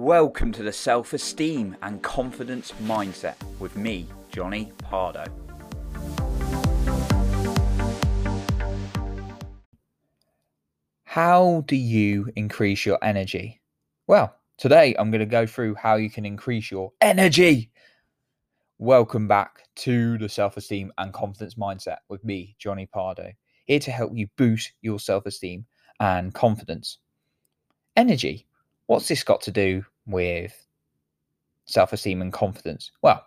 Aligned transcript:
Welcome 0.00 0.52
to 0.52 0.62
the 0.62 0.72
Self 0.72 1.12
Esteem 1.12 1.76
and 1.82 2.00
Confidence 2.00 2.72
Mindset 2.84 3.34
with 3.58 3.76
me, 3.76 4.06
Jonny 4.30 4.70
Pardoe. 4.78 5.26
How 11.02 11.64
do 11.66 11.74
you 11.74 12.30
increase 12.36 12.86
your 12.86 12.98
energy? 13.02 13.60
Well, 14.06 14.32
today 14.56 14.94
I'm 14.96 15.10
going 15.10 15.18
to 15.18 15.26
go 15.26 15.46
through 15.46 15.74
how 15.74 15.96
you 15.96 16.10
can 16.10 16.24
increase 16.24 16.70
your 16.70 16.92
energy. 17.00 17.72
Welcome 18.78 19.26
back 19.26 19.64
to 19.78 20.16
the 20.18 20.28
Self 20.28 20.56
Esteem 20.56 20.92
and 20.98 21.12
Confidence 21.12 21.56
Mindset 21.56 21.98
with 22.08 22.24
me, 22.24 22.54
Jonny 22.60 22.86
Pardoe, 22.86 23.34
here 23.64 23.80
to 23.80 23.90
help 23.90 24.12
you 24.14 24.28
boost 24.36 24.70
your 24.80 25.00
self 25.00 25.26
esteem 25.26 25.66
and 25.98 26.32
confidence. 26.32 26.98
Energy 27.96 28.46
What's 28.88 29.06
this 29.06 29.22
got 29.22 29.42
to 29.42 29.50
do 29.50 29.84
with 30.06 30.66
self 31.66 31.92
esteem 31.92 32.22
and 32.22 32.32
confidence? 32.32 32.90
Well, 33.02 33.22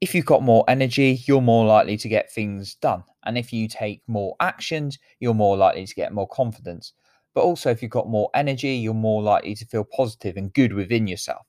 if 0.00 0.14
you've 0.14 0.24
got 0.24 0.42
more 0.42 0.64
energy, 0.66 1.22
you're 1.26 1.42
more 1.42 1.66
likely 1.66 1.98
to 1.98 2.08
get 2.08 2.32
things 2.32 2.74
done. 2.76 3.04
And 3.24 3.36
if 3.36 3.52
you 3.52 3.68
take 3.68 4.00
more 4.06 4.34
actions, 4.40 4.98
you're 5.20 5.34
more 5.34 5.58
likely 5.58 5.86
to 5.86 5.94
get 5.94 6.12
more 6.12 6.28
confidence. 6.28 6.94
But 7.34 7.42
also, 7.42 7.70
if 7.70 7.82
you've 7.82 7.90
got 7.90 8.08
more 8.08 8.30
energy, 8.32 8.70
you're 8.76 8.94
more 8.94 9.22
likely 9.22 9.54
to 9.54 9.66
feel 9.66 9.84
positive 9.84 10.38
and 10.38 10.52
good 10.54 10.72
within 10.72 11.06
yourself. 11.06 11.46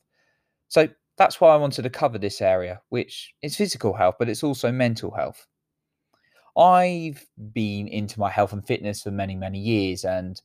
So 0.67 0.89
that's 1.17 1.39
why 1.39 1.53
I 1.53 1.57
wanted 1.57 1.83
to 1.83 1.89
cover 1.89 2.17
this 2.17 2.41
area, 2.41 2.81
which 2.89 3.33
is 3.41 3.55
physical 3.55 3.93
health, 3.93 4.15
but 4.19 4.27
it's 4.27 4.43
also 4.43 4.69
mental 4.69 5.11
health. 5.11 5.47
I've 6.57 7.25
been 7.53 7.87
into 7.87 8.19
my 8.19 8.29
health 8.29 8.51
and 8.51 8.67
fitness 8.67 9.03
for 9.03 9.11
many, 9.11 9.35
many 9.35 9.59
years, 9.59 10.03
and 10.03 10.41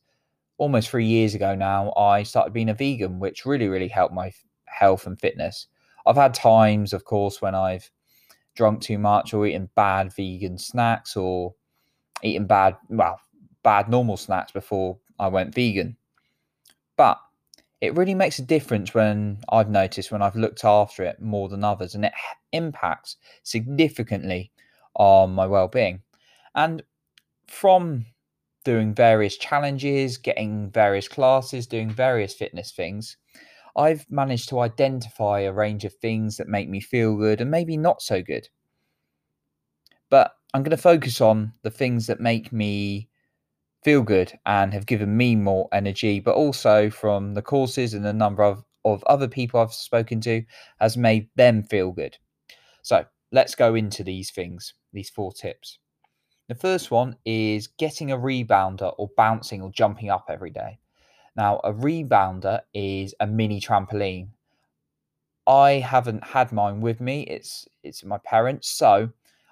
almost 0.63 0.89
three 0.89 1.05
years 1.05 1.35
ago 1.35 1.55
now, 1.55 1.93
I 1.97 2.23
started 2.23 2.53
being 2.53 2.69
a 2.69 2.73
vegan, 2.73 3.19
which 3.19 3.45
really, 3.45 3.67
really 3.67 3.89
helped 3.89 4.13
my 4.13 4.31
health 4.63 5.05
and 5.05 5.19
fitness. 5.19 5.67
I've 6.05 6.15
had 6.15 6.33
times, 6.33 6.93
of 6.93 7.03
course, 7.03 7.41
when 7.41 7.53
I've 7.53 7.91
drunk 8.55 8.81
too 8.81 8.97
much 8.97 9.33
or 9.33 9.45
eaten 9.45 9.69
bad 9.75 10.15
vegan 10.15 10.57
snacks 10.57 11.17
or 11.17 11.53
eaten 12.21 12.47
bad, 12.47 12.77
well, 12.87 13.19
bad 13.61 13.89
normal 13.89 14.15
snacks 14.15 14.53
before 14.53 14.97
I 15.19 15.27
went 15.27 15.53
vegan. 15.53 15.97
But 16.95 17.19
it 17.81 17.97
really 17.97 18.15
makes 18.15 18.39
a 18.39 18.43
difference 18.43 18.93
when 18.93 19.39
I've 19.49 19.69
noticed 19.69 20.13
when 20.13 20.21
I've 20.21 20.37
looked 20.37 20.63
after 20.63 21.03
it 21.03 21.21
more 21.21 21.49
than 21.49 21.65
others, 21.65 21.93
and 21.93 22.05
it 22.05 22.13
impacts 22.53 23.17
significantly 23.43 24.53
on 24.95 25.33
my 25.33 25.45
well 25.45 25.67
being. 25.67 26.03
And 26.55 26.83
from 27.47 28.05
doing 28.63 28.93
various 28.93 29.37
challenges, 29.37 30.17
getting 30.17 30.71
various 30.71 31.07
classes, 31.07 31.67
doing 31.67 31.89
various 31.89 32.33
fitness 32.33 32.71
things, 32.71 33.17
I've 33.75 34.05
managed 34.09 34.49
to 34.49 34.59
identify 34.59 35.41
a 35.41 35.53
range 35.53 35.83
of 35.83 35.93
things 35.95 36.37
that 36.37 36.47
make 36.47 36.69
me 36.69 36.79
feel 36.79 37.15
good 37.15 37.41
and 37.41 37.49
maybe 37.49 37.77
not 37.77 38.01
so 38.01 38.21
good. 38.21 38.47
But 40.09 40.35
I'm 40.53 40.61
going 40.61 40.71
to 40.71 40.77
focus 40.77 41.21
on 41.21 41.53
the 41.63 41.71
things 41.71 42.05
that 42.07 42.19
make 42.19 42.53
me 42.53 43.09
feel 43.83 44.03
good 44.03 44.31
and 44.45 44.73
have 44.73 44.85
given 44.85 45.17
me 45.17 45.35
more 45.35 45.67
energy, 45.73 46.19
but 46.19 46.35
also 46.35 46.89
from 46.89 47.33
the 47.33 47.41
courses 47.41 47.93
and 47.93 48.05
the 48.05 48.13
number 48.13 48.43
of, 48.43 48.63
of 48.85 49.03
other 49.05 49.27
people 49.27 49.59
I've 49.59 49.73
spoken 49.73 50.21
to 50.21 50.43
has 50.79 50.95
made 50.95 51.29
them 51.35 51.63
feel 51.63 51.91
good. 51.91 52.17
So 52.83 53.05
let's 53.31 53.55
go 53.55 53.73
into 53.75 54.03
these 54.03 54.29
things, 54.31 54.73
these 54.93 55.09
four 55.09 55.33
tips. 55.33 55.79
The 56.49 56.55
first 56.55 56.91
one 56.91 57.15
is 57.25 57.67
getting 57.67 58.11
a 58.11 58.17
rebounder 58.17 58.93
or 58.97 59.09
bouncing 59.15 59.61
or 59.61 59.71
jumping 59.71 60.09
up 60.09 60.25
every 60.29 60.49
day. 60.49 60.79
Now, 61.35 61.61
a 61.63 61.71
rebounder 61.71 62.61
is 62.73 63.15
a 63.19 63.27
mini 63.27 63.61
trampoline. 63.61 64.29
I 65.47 65.73
haven't 65.73 66.23
had 66.23 66.51
mine 66.51 66.81
with 66.81 66.99
me. 66.99 67.21
It's 67.23 67.67
it's 67.81 68.03
my 68.03 68.17
parents, 68.19 68.69
so 68.69 69.09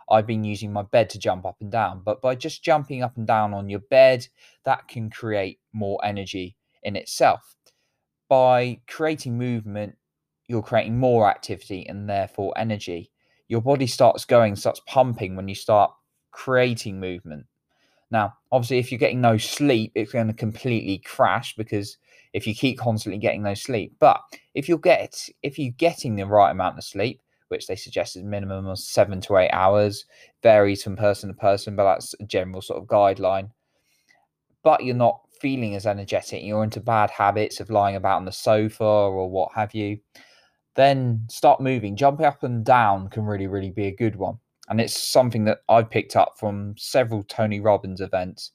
I've 0.09 0.27
been 0.27 0.43
using 0.43 0.73
my 0.73 0.83
bed 0.83 1.09
to 1.11 1.19
jump 1.19 1.45
up 1.45 1.57
and 1.61 1.71
down. 1.71 2.01
But 2.03 2.21
by 2.21 2.35
just 2.35 2.63
jumping 2.63 3.03
up 3.03 3.15
and 3.17 3.25
down 3.25 3.53
on 3.53 3.69
your 3.69 3.79
bed, 3.79 4.27
that 4.65 4.87
can 4.87 5.09
create 5.09 5.59
more 5.73 5.99
energy 6.03 6.55
in 6.83 6.95
itself. 6.95 7.55
By 8.27 8.81
creating 8.87 9.37
movement, 9.37 9.95
you're 10.47 10.61
creating 10.61 10.97
more 10.97 11.29
activity 11.29 11.87
and 11.87 12.09
therefore 12.09 12.53
energy. 12.57 13.11
Your 13.47 13.61
body 13.61 13.87
starts 13.87 14.25
going, 14.25 14.55
starts 14.55 14.81
pumping 14.85 15.35
when 15.35 15.47
you 15.47 15.55
start 15.55 15.91
creating 16.31 16.99
movement. 16.99 17.45
Now, 18.11 18.33
obviously, 18.51 18.79
if 18.79 18.91
you're 18.91 18.99
getting 18.99 19.21
no 19.21 19.37
sleep, 19.37 19.93
it's 19.95 20.11
going 20.11 20.27
to 20.27 20.33
completely 20.33 20.97
crash 20.99 21.55
because 21.55 21.97
if 22.33 22.45
you 22.45 22.53
keep 22.53 22.77
constantly 22.77 23.19
getting 23.19 23.43
no 23.43 23.53
sleep. 23.53 23.95
But 23.99 24.21
if 24.53 24.67
you 24.67 24.77
get 24.77 25.29
if 25.43 25.57
you're 25.57 25.71
getting 25.71 26.15
the 26.15 26.25
right 26.25 26.51
amount 26.51 26.77
of 26.77 26.83
sleep, 26.83 27.21
which 27.47 27.67
they 27.67 27.75
suggest 27.75 28.15
is 28.15 28.23
minimum 28.23 28.67
of 28.67 28.79
seven 28.79 29.21
to 29.21 29.37
eight 29.37 29.51
hours, 29.51 30.05
varies 30.43 30.83
from 30.83 30.95
person 30.95 31.29
to 31.29 31.35
person, 31.35 31.75
but 31.75 31.83
that's 31.83 32.13
a 32.19 32.25
general 32.25 32.61
sort 32.61 32.81
of 32.81 32.87
guideline. 32.87 33.49
But 34.63 34.83
you're 34.83 34.95
not 34.95 35.21
feeling 35.39 35.75
as 35.75 35.85
energetic, 35.85 36.43
you're 36.43 36.63
into 36.63 36.79
bad 36.79 37.09
habits 37.09 37.59
of 37.59 37.69
lying 37.69 37.95
about 37.95 38.17
on 38.17 38.25
the 38.25 38.31
sofa 38.31 38.83
or 38.83 39.29
what 39.29 39.51
have 39.53 39.73
you, 39.73 39.99
then 40.75 41.25
start 41.29 41.59
moving. 41.59 41.95
Jumping 41.95 42.25
up 42.25 42.43
and 42.43 42.63
down 42.63 43.09
can 43.09 43.23
really, 43.25 43.47
really 43.47 43.71
be 43.71 43.87
a 43.87 43.95
good 43.95 44.15
one. 44.15 44.37
And 44.71 44.79
it's 44.79 44.97
something 44.97 45.43
that 45.45 45.63
I 45.67 45.83
picked 45.83 46.15
up 46.15 46.39
from 46.39 46.75
several 46.77 47.23
Tony 47.23 47.59
Robbins 47.59 47.99
events 47.99 48.51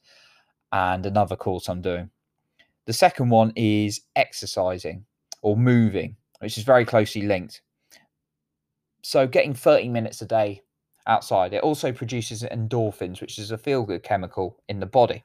and 0.72 1.04
another 1.04 1.37
course 1.37 1.69
I'm 1.69 1.82
doing. 1.82 2.09
The 2.87 2.94
second 2.94 3.28
one 3.28 3.53
is 3.54 4.00
exercising 4.16 5.04
or 5.43 5.59
moving, 5.59 6.16
which 6.38 6.56
is 6.56 6.65
very 6.65 6.87
closely 6.87 7.22
linked. 7.22 7.60
So, 9.03 9.27
getting 9.27 9.53
30 9.53 9.91
minutes 9.91 10.22
a 10.22 10.27
day 10.27 10.62
outside, 11.06 11.53
it 11.53 11.62
also 11.62 11.93
produces 11.93 12.43
endorphins, 12.44 13.21
which 13.21 13.38
is 13.38 13.50
a 13.50 13.59
feel 13.59 13.84
good 13.84 14.03
chemical 14.03 14.62
in 14.71 14.81
the 14.81 14.87
body. 14.87 15.22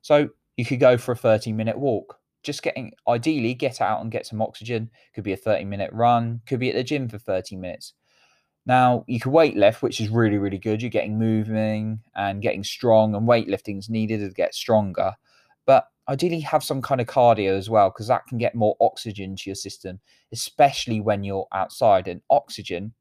So, 0.00 0.30
you 0.56 0.64
could 0.64 0.80
go 0.80 0.96
for 0.96 1.12
a 1.12 1.16
30 1.16 1.52
minute 1.52 1.78
walk. 1.78 2.18
Just 2.42 2.62
getting, 2.62 2.92
ideally, 3.06 3.52
get 3.52 3.82
out 3.82 4.00
and 4.00 4.10
get 4.10 4.24
some 4.24 4.40
oxygen. 4.40 4.90
Could 5.14 5.24
be 5.24 5.34
a 5.34 5.36
30 5.36 5.66
minute 5.66 5.90
run, 5.92 6.40
could 6.46 6.58
be 6.58 6.70
at 6.70 6.74
the 6.74 6.82
gym 6.82 7.06
for 7.06 7.18
30 7.18 7.56
minutes. 7.56 7.92
Now, 8.70 9.04
you 9.08 9.18
can 9.18 9.32
weight 9.32 9.56
lift, 9.56 9.82
which 9.82 10.00
is 10.00 10.10
really, 10.10 10.38
really 10.38 10.56
good. 10.56 10.80
You're 10.80 10.92
getting 10.92 11.18
moving 11.18 11.98
and 12.14 12.40
getting 12.40 12.62
strong, 12.62 13.16
and 13.16 13.26
weightlifting 13.26 13.80
is 13.80 13.90
needed 13.90 14.20
to 14.20 14.32
get 14.32 14.54
stronger. 14.54 15.16
But 15.66 15.88
ideally, 16.08 16.38
have 16.38 16.62
some 16.62 16.80
kind 16.80 17.00
of 17.00 17.08
cardio 17.08 17.58
as 17.58 17.68
well, 17.68 17.90
because 17.90 18.06
that 18.06 18.28
can 18.28 18.38
get 18.38 18.54
more 18.54 18.76
oxygen 18.80 19.34
to 19.34 19.50
your 19.50 19.56
system, 19.56 19.98
especially 20.30 21.00
when 21.00 21.24
you're 21.24 21.48
outside. 21.52 22.06
And 22.06 22.22
oxygen 22.30 22.94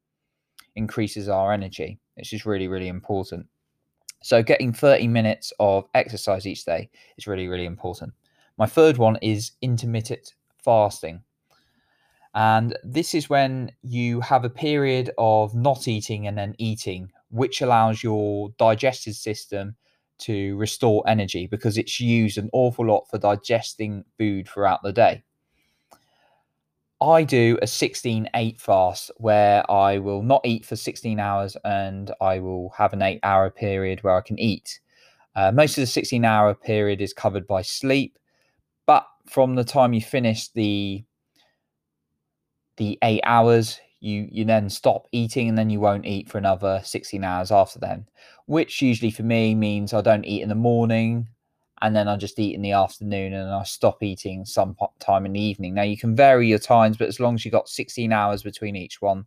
increases 0.75 1.29
our 1.29 1.53
energy, 1.53 1.99
which 2.15 2.33
is 2.33 2.47
really, 2.47 2.67
really 2.67 2.87
important. 2.87 3.45
So, 4.23 4.41
getting 4.41 4.73
30 4.73 5.07
minutes 5.07 5.53
of 5.59 5.85
exercise 5.93 6.47
each 6.47 6.65
day 6.65 6.89
is 7.19 7.27
really, 7.27 7.47
really 7.47 7.65
important. 7.65 8.13
My 8.57 8.65
third 8.65 8.97
one 8.97 9.17
is 9.21 9.51
intermittent 9.61 10.33
fasting. 10.63 11.21
And 12.35 12.77
this 12.83 13.15
is 13.15 13.29
when 13.29 13.71
you 13.81 14.21
have 14.21 14.45
a 14.45 14.49
period 14.49 15.11
of 15.17 15.55
not 15.55 15.87
eating 15.87 16.27
and 16.27 16.37
then 16.37 16.55
eating, 16.57 17.11
which 17.29 17.61
allows 17.61 18.03
your 18.03 18.49
digestive 18.57 19.15
system 19.15 19.75
to 20.19 20.55
restore 20.57 21.03
energy 21.07 21.47
because 21.47 21.77
it's 21.77 21.99
used 21.99 22.37
an 22.37 22.49
awful 22.53 22.85
lot 22.85 23.09
for 23.09 23.17
digesting 23.17 24.03
food 24.17 24.47
throughout 24.47 24.83
the 24.83 24.93
day. 24.93 25.23
I 27.01 27.23
do 27.23 27.57
a 27.61 27.67
16 27.67 28.29
8 28.33 28.59
fast 28.59 29.11
where 29.17 29.69
I 29.71 29.99
will 29.99 30.21
not 30.21 30.41
eat 30.43 30.65
for 30.65 30.75
16 30.75 31.17
hours 31.19 31.55
and 31.63 32.11
I 32.19 32.39
will 32.39 32.71
have 32.77 32.91
an 32.91 33.01
eight 33.01 33.21
hour 33.23 33.49
period 33.49 34.03
where 34.03 34.17
I 34.17 34.21
can 34.21 34.37
eat. 34.37 34.81
Uh, 35.33 35.51
most 35.53 35.77
of 35.77 35.81
the 35.81 35.87
16 35.87 36.25
hour 36.25 36.53
period 36.53 36.99
is 36.99 37.13
covered 37.13 37.47
by 37.47 37.61
sleep, 37.61 38.19
but 38.85 39.07
from 39.25 39.55
the 39.55 39.63
time 39.63 39.93
you 39.93 40.01
finish 40.01 40.49
the 40.49 41.05
the 42.79 42.97
eight 43.03 43.21
hours, 43.25 43.79
you 43.99 44.27
you 44.31 44.45
then 44.45 44.69
stop 44.69 45.07
eating 45.11 45.49
and 45.49 45.57
then 45.57 45.69
you 45.69 45.79
won't 45.79 46.05
eat 46.05 46.29
for 46.29 46.37
another 46.37 46.81
16 46.83 47.23
hours 47.23 47.51
after 47.51 47.77
then, 47.77 48.07
which 48.47 48.81
usually 48.81 49.11
for 49.11 49.23
me 49.23 49.53
means 49.53 49.93
I 49.93 50.01
don't 50.01 50.25
eat 50.25 50.41
in 50.41 50.49
the 50.49 50.55
morning 50.55 51.27
and 51.81 51.95
then 51.95 52.07
I 52.07 52.17
just 52.17 52.39
eat 52.39 52.55
in 52.55 52.61
the 52.61 52.71
afternoon 52.71 53.33
and 53.33 53.49
I 53.49 53.63
stop 53.63 54.01
eating 54.01 54.45
some 54.45 54.75
time 54.99 55.25
in 55.25 55.33
the 55.33 55.41
evening. 55.41 55.73
Now 55.73 55.83
you 55.83 55.97
can 55.97 56.15
vary 56.15 56.47
your 56.47 56.59
times, 56.59 56.97
but 56.97 57.07
as 57.07 57.19
long 57.19 57.35
as 57.35 57.45
you've 57.45 57.51
got 57.51 57.69
16 57.69 58.11
hours 58.11 58.43
between 58.43 58.75
each 58.75 59.01
one, 59.01 59.25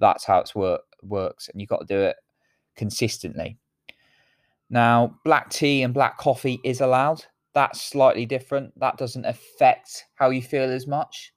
that's 0.00 0.24
how 0.24 0.38
it's 0.38 0.54
work 0.54 0.82
works, 1.02 1.48
and 1.48 1.60
you've 1.60 1.70
got 1.70 1.80
to 1.80 1.94
do 1.94 2.00
it 2.00 2.16
consistently. 2.76 3.58
Now, 4.70 5.18
black 5.24 5.50
tea 5.50 5.82
and 5.82 5.94
black 5.94 6.18
coffee 6.18 6.60
is 6.64 6.80
allowed. 6.80 7.24
That's 7.52 7.80
slightly 7.80 8.26
different. 8.26 8.78
That 8.80 8.96
doesn't 8.96 9.24
affect 9.24 10.06
how 10.16 10.30
you 10.30 10.42
feel 10.42 10.64
as 10.64 10.86
much. 10.86 11.32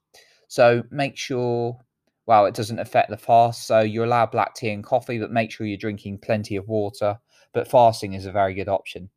So 0.48 0.82
make 0.90 1.16
sure, 1.16 1.78
well, 2.26 2.46
it 2.46 2.54
doesn't 2.54 2.78
affect 2.78 3.10
the 3.10 3.16
fast. 3.16 3.66
So 3.66 3.80
you 3.80 4.04
allow 4.04 4.26
black 4.26 4.54
tea 4.54 4.70
and 4.70 4.82
coffee, 4.82 5.18
but 5.18 5.30
make 5.30 5.50
sure 5.50 5.66
you're 5.66 5.76
drinking 5.76 6.18
plenty 6.18 6.56
of 6.56 6.66
water. 6.68 7.18
But 7.52 7.70
fasting 7.70 8.14
is 8.14 8.26
a 8.26 8.32
very 8.32 8.54
good 8.54 8.68
option. 8.68 9.08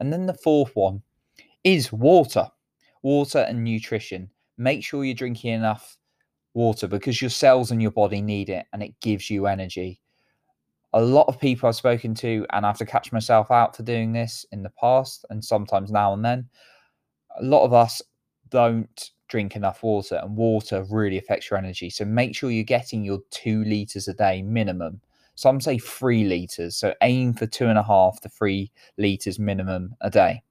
And 0.00 0.12
then 0.12 0.26
the 0.26 0.34
fourth 0.34 0.74
one 0.74 1.02
is 1.64 1.92
water, 1.92 2.48
water 3.02 3.40
and 3.40 3.62
nutrition. 3.62 4.30
make 4.58 4.82
sure 4.82 5.04
you're 5.04 5.14
drinking 5.14 5.52
enough 5.52 5.98
water 6.54 6.86
because 6.88 7.20
your 7.20 7.30
cells 7.30 7.70
and 7.70 7.82
your 7.82 7.90
body 7.90 8.22
need 8.22 8.48
it 8.48 8.66
and 8.72 8.82
it 8.82 8.98
gives 9.00 9.28
you 9.28 9.46
energy. 9.46 10.00
A 10.92 11.00
lot 11.00 11.28
of 11.28 11.38
people 11.38 11.68
I've 11.68 11.76
spoken 11.76 12.14
to, 12.14 12.46
and 12.52 12.64
I 12.64 12.68
have 12.70 12.78
to 12.78 12.86
catch 12.86 13.12
myself 13.12 13.50
out 13.50 13.76
for 13.76 13.82
doing 13.82 14.12
this 14.12 14.46
in 14.52 14.62
the 14.62 14.72
past 14.80 15.26
and 15.28 15.44
sometimes 15.44 15.90
now 15.90 16.14
and 16.14 16.24
then. 16.24 16.48
A 17.38 17.44
lot 17.44 17.64
of 17.64 17.74
us 17.74 18.00
don't 18.48 19.10
drink 19.28 19.56
enough 19.56 19.82
water, 19.82 20.20
and 20.22 20.36
water 20.36 20.84
really 20.90 21.18
affects 21.18 21.50
your 21.50 21.58
energy. 21.58 21.90
So 21.90 22.04
make 22.04 22.34
sure 22.36 22.50
you're 22.50 22.64
getting 22.64 23.04
your 23.04 23.20
two 23.30 23.64
liters 23.64 24.08
a 24.08 24.14
day 24.14 24.42
minimum. 24.42 25.00
Some 25.34 25.60
say 25.60 25.78
three 25.78 26.24
liters. 26.24 26.76
So 26.76 26.94
aim 27.02 27.34
for 27.34 27.46
two 27.46 27.66
and 27.66 27.78
a 27.78 27.82
half 27.82 28.20
to 28.20 28.28
three 28.28 28.70
liters 28.96 29.38
minimum 29.38 29.94
a 30.00 30.10
day. 30.10 30.42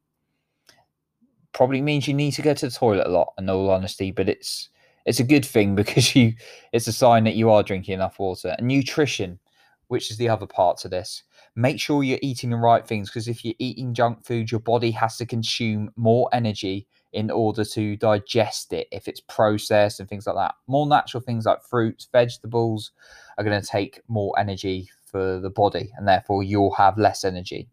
Probably 1.54 1.82
means 1.82 2.08
you 2.08 2.14
need 2.14 2.32
to 2.32 2.42
go 2.42 2.54
to 2.54 2.66
the 2.68 2.72
toilet 2.72 3.08
a 3.08 3.10
lot, 3.10 3.34
in 3.38 3.50
all 3.50 3.70
honesty, 3.70 4.12
but 4.12 4.30
it's 4.30 4.70
it's 5.06 5.20
a 5.20 5.24
good 5.24 5.46
thing 5.46 5.76
because 5.82 6.16
you 6.16 6.34
it's 6.72 6.88
a 6.88 6.94
sign 6.94 7.24
that 7.24 7.36
you 7.36 7.50
are 7.50 7.64
drinking 7.64 7.94
enough 7.94 8.20
water 8.20 8.56
and 8.58 8.68
nutrition 8.68 9.40
which 9.88 10.10
is 10.10 10.18
the 10.18 10.28
other 10.28 10.48
part 10.48 10.78
to 10.78 10.90
this 10.90 11.24
make 11.56 11.80
sure 11.80 12.04
you're 12.04 12.20
eating 12.22 12.50
the 12.50 12.58
right 12.58 12.88
things 12.88 13.10
because 13.10 13.28
if 13.28 13.46
you're 13.46 13.54
eating 13.60 13.94
junk 13.94 14.26
food 14.26 14.52
your 14.52 14.60
body 14.60 14.92
has 14.92 15.18
to 15.18 15.26
consume 15.26 15.92
more 15.96 16.28
energy 16.34 16.88
in 17.16 17.32
order 17.32 17.64
to 17.64 17.96
digest 17.96 18.74
it 18.74 18.88
if 18.92 19.08
it's 19.08 19.22
processed 19.22 20.02
and 20.02 20.10
things 20.10 20.28
like 20.28 20.36
that. 20.36 20.54
More 20.68 20.86
natural 20.86 21.24
things 21.24 21.46
like 21.46 21.64
fruits 21.64 22.10
vegetables 22.12 22.92
are 23.38 23.44
going 23.44 23.60
to 23.60 23.66
take 23.66 24.02
more 24.10 24.38
energy 24.38 24.90
for 25.06 25.40
the 25.40 25.50
body 25.50 25.92
and 25.98 26.06
therefore 26.06 26.44
you'll 26.44 26.74
have 26.76 26.98
less 26.98 27.24
energy. 27.24 27.70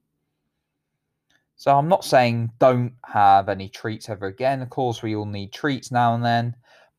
So 1.57 1.77
i'm 1.77 1.89
not 1.89 2.05
saying 2.05 2.51
don't 2.59 2.95
have 3.05 3.49
any 3.49 3.69
treats 3.69 4.09
ever 4.09 4.27
again. 4.27 4.63
Of 4.63 4.71
course 4.71 5.03
we 5.03 5.17
all 5.17 5.27
need 5.27 5.53
treats 5.53 5.91
now 5.91 6.15
and 6.15 6.25
then 6.25 6.55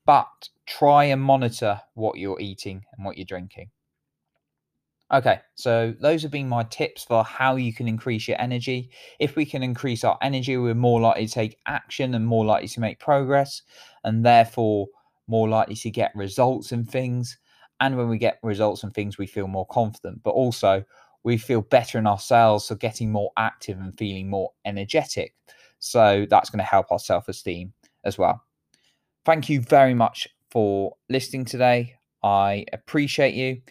but 0.06 0.50
try 0.66 1.06
and 1.06 1.22
monitor 1.22 1.80
what 1.94 2.18
you're 2.18 2.40
eating 2.42 2.84
and 2.96 3.06
what 3.06 3.18
you're 3.18 3.26
drinking. 3.26 3.70
Okay, 5.14 5.40
so 5.54 5.94
those 6.00 6.24
have 6.24 6.32
been 6.32 6.50
my 6.50 6.64
tips 6.64 7.04
for 7.04 7.24
how 7.24 7.56
you 7.56 7.72
can 7.72 7.88
increase 7.88 8.28
your 8.28 8.42
energy. 8.42 8.90
If 9.20 9.36
we 9.36 9.46
can 9.46 9.62
increase 9.62 10.04
our 10.04 10.18
energy, 10.24 10.58
we're 10.58 10.74
more 10.74 11.00
likely 11.00 11.28
to 11.28 11.34
take 11.34 11.60
action 11.68 12.16
and 12.16 12.26
more 12.26 12.44
likely 12.46 12.68
to 12.70 12.80
make 12.80 13.00
progress, 13.00 13.62
and 14.04 14.26
therefore 14.26 14.88
more 15.28 15.48
likely 15.48 15.76
to 15.76 15.92
get 15.92 16.12
results 16.16 16.72
and 16.72 16.90
things. 16.90 17.38
And 17.80 17.96
when 17.96 18.10
we 18.10 18.18
get 18.18 18.40
results 18.42 18.84
and 18.84 18.92
things, 18.92 19.20
we 19.20 19.28
feel 19.28 19.48
more 19.48 19.68
confident, 19.68 20.24
but 20.24 20.32
also 20.32 20.84
we 21.24 21.38
feel 21.38 21.62
better 21.62 22.00
in 22.00 22.08
ourselves, 22.08 22.66
so 22.66 22.76
getting 22.76 23.12
more 23.12 23.32
active 23.38 23.80
and 23.80 23.96
feeling 23.96 24.30
more 24.32 24.52
energetic. 24.66 25.36
So 25.78 26.26
that's 26.28 26.50
going 26.50 26.60
to 26.60 26.66
help 26.66 26.92
our 26.92 27.00
self 27.00 27.28
esteem 27.30 27.74
as 28.04 28.18
well 28.18 28.42
thank 29.26 29.50
you 29.50 29.62
very 29.62 29.94
much 29.94 30.28
for 30.52 30.96
listening 31.10 31.46
today. 31.46 31.96
I 32.24 32.66
appreciate 32.74 33.34
you. 33.34 33.62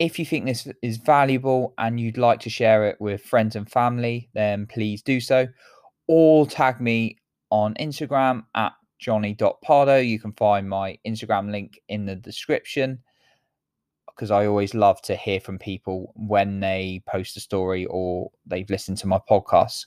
If 0.00 0.18
you 0.18 0.24
think 0.24 0.46
this 0.46 0.66
is 0.82 0.96
valuable 0.96 1.74
and 1.78 2.00
you'd 2.00 2.18
like 2.18 2.40
to 2.40 2.50
share 2.50 2.86
it 2.86 2.96
with 3.00 3.22
friends 3.22 3.54
and 3.54 3.70
family, 3.70 4.30
then 4.34 4.66
please 4.66 5.02
do 5.02 5.20
so. 5.20 5.46
Or 6.08 6.46
tag 6.46 6.80
me 6.80 7.18
on 7.50 7.74
Instagram 7.74 8.44
at 8.54 8.72
jonny.pardoe. 8.98 10.08
You 10.08 10.18
can 10.18 10.32
find 10.32 10.68
my 10.68 10.98
Instagram 11.06 11.52
link 11.52 11.78
in 11.88 12.06
the 12.06 12.16
description 12.16 13.00
because 14.06 14.30
I 14.30 14.46
always 14.46 14.74
love 14.74 15.00
to 15.02 15.16
hear 15.16 15.40
from 15.40 15.58
people 15.58 16.12
when 16.16 16.60
they 16.60 17.02
post 17.06 17.36
a 17.36 17.40
story 17.40 17.86
or 17.86 18.30
they've 18.46 18.68
listened 18.68 18.98
to 18.98 19.06
my 19.06 19.18
podcast. 19.30 19.86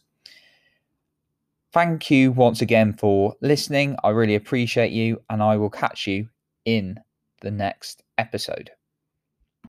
Thank 1.71 2.12
you 2.12 2.31
once 2.31 2.62
again 2.62 2.94
for 2.94 3.36
listening. 3.42 3.95
I 4.04 4.09
really 4.09 4.36
appreciate 4.36 4.92
you, 4.92 5.21
and 5.31 5.42
I 5.42 5.57
will 5.57 5.71
catch 5.71 6.06
you 6.06 6.30
in 6.66 7.00
the 7.42 7.50
next 7.50 8.04
episode. 8.19 8.69